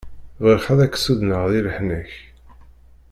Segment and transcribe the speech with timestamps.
[0.43, 2.11] Bɣiɣ ad k-sudenɣ di leḥnak.